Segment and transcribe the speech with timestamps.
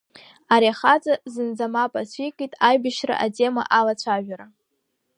[0.53, 4.47] Ари ахаҵа зынӡа мап ацәикит аибашьра атема алацәажәара.